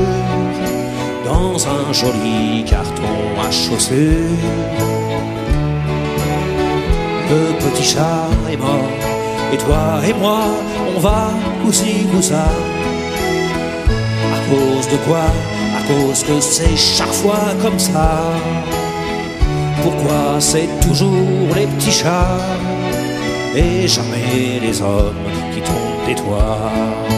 dans 1.26 1.56
un 1.66 1.92
joli 1.92 2.64
carton 2.64 3.16
à 3.46 3.50
chaussures. 3.50 4.44
Le 7.30 7.42
petit 7.62 7.86
chat 7.92 8.28
est 8.50 8.56
mort, 8.56 8.92
et 9.52 9.58
toi 9.58 9.84
et 10.08 10.14
moi, 10.14 10.42
on 10.94 11.00
va 11.00 11.30
coup-ci, 11.62 12.06
coup-ça. 12.12 12.48
À 14.36 14.38
cause 14.48 14.86
de 14.92 14.98
quoi? 15.06 15.26
À 15.78 15.82
cause 15.88 16.22
que 16.22 16.40
c'est 16.40 16.76
chaque 16.76 17.16
fois 17.20 17.44
comme 17.62 17.78
ça. 17.78 18.10
Pourquoi 19.82 20.40
c'est 20.40 20.68
toujours 20.80 21.48
les 21.56 21.66
petits 21.66 21.96
chats 22.02 22.38
et 23.54 23.88
jamais 23.88 24.60
les 24.62 24.80
hommes 24.80 25.26
qui 25.52 25.60
tombent 25.60 26.06
des 26.06 26.14
toits? 26.14 27.15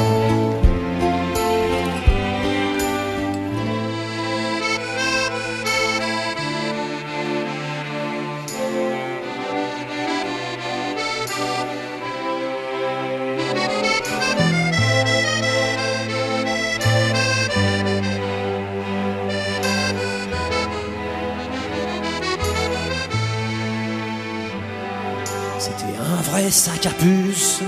Sac 26.80 26.92
à 26.92 26.94
puce, 26.94 27.60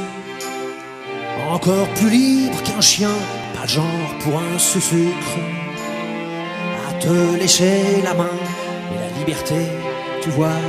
encore 1.50 1.88
plus 1.94 2.10
libre 2.10 2.62
qu'un 2.62 2.80
chien, 2.80 3.10
pas 3.54 3.66
genre 3.66 4.10
pour 4.20 4.34
un 4.38 4.58
sucre. 4.58 5.38
À 6.88 6.92
te 6.94 7.36
lécher 7.38 8.02
la 8.04 8.14
main, 8.14 8.38
et 8.92 8.98
la 8.98 9.18
liberté, 9.18 9.66
tu 10.22 10.30
vois, 10.30 10.60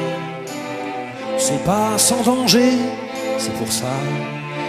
c'est 1.37 1.63
pas 1.63 1.97
sans 1.97 2.23
danger, 2.23 2.73
c'est 3.37 3.53
pour 3.53 3.71
ça 3.71 3.93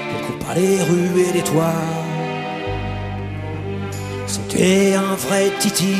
qu'elle 0.08 0.26
coupe 0.26 0.46
pas 0.46 0.54
les 0.54 0.82
rues 0.82 1.20
et 1.28 1.32
les 1.32 1.42
toits. 1.42 1.88
C'était 4.26 4.94
un 4.94 5.14
vrai 5.14 5.50
titi, 5.60 5.94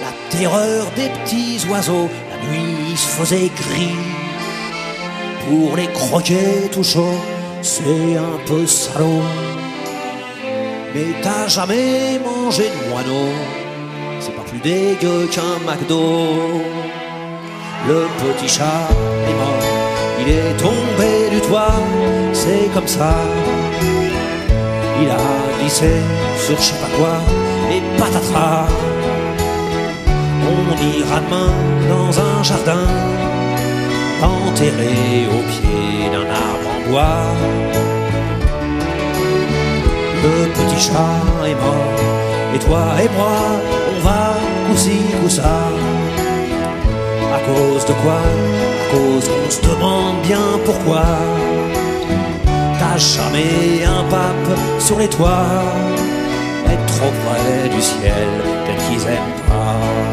la 0.00 0.36
terreur 0.36 0.86
des 0.96 1.08
petits 1.08 1.66
oiseaux, 1.68 2.08
la 2.30 2.48
nuit 2.48 2.96
se 2.96 3.08
faisait 3.08 3.50
gris 3.56 4.13
pour 5.46 5.76
les 5.76 5.88
croquer 5.88 6.68
tout 6.72 6.82
chaud, 6.82 7.18
c'est 7.62 8.16
un 8.16 8.38
peu 8.46 8.66
salaud. 8.66 9.22
Mais 10.94 11.14
t'as 11.22 11.48
jamais 11.48 12.20
mangé 12.24 12.64
de 12.70 12.90
moineau, 12.90 13.28
c'est 14.20 14.34
pas 14.34 14.42
plus 14.42 14.60
dégueu 14.60 15.28
qu'un 15.32 15.56
McDo. 15.66 16.02
Le 17.88 18.06
petit 18.20 18.48
chat 18.48 18.88
est 19.28 19.36
mort, 19.42 19.64
il 20.20 20.28
est 20.38 20.56
tombé 20.56 21.30
du 21.30 21.40
toit, 21.40 21.80
c'est 22.32 22.72
comme 22.72 22.86
ça. 22.86 23.14
Il 25.02 25.10
a 25.10 25.58
glissé 25.58 25.92
sur 26.44 26.56
je 26.56 26.62
sais 26.62 26.74
pas 26.82 26.92
quoi, 26.96 27.14
et 27.70 27.82
patatras. 27.98 28.66
On 30.46 30.98
ira 30.98 31.20
demain 31.20 31.52
dans 31.88 32.20
un 32.20 32.42
jardin 32.42 32.86
enterré 34.22 35.28
au 35.36 35.42
pied 35.52 36.10
d'un 36.12 36.28
arbre 36.30 36.68
en 36.74 36.90
bois. 36.90 37.26
Le 40.22 40.46
petit 40.56 40.80
chat 40.80 41.46
est 41.46 41.54
mort, 41.54 42.00
et 42.54 42.58
toi 42.58 42.84
et 43.02 43.08
moi, 43.16 43.38
on 43.92 44.00
va 44.06 44.34
coup-ci, 44.66 44.98
coup-ça. 45.20 45.58
À 47.34 47.40
cause 47.40 47.84
de 47.84 47.92
quoi? 48.02 48.20
À 48.82 48.94
cause 48.94 49.28
qu'on 49.28 49.50
se 49.50 49.60
demande 49.60 50.22
bien 50.22 50.46
pourquoi. 50.64 51.04
T'as 52.78 52.96
jamais 52.96 53.84
un 53.84 54.04
pape 54.08 54.58
sur 54.78 54.98
les 54.98 55.08
toits, 55.08 55.50
être 56.72 56.86
trop 56.86 57.12
près 57.24 57.68
du 57.68 57.82
ciel, 57.82 58.30
peut-être 58.64 58.88
qu'ils 58.88 59.02
aiment 59.08 59.42
pas. 59.48 60.03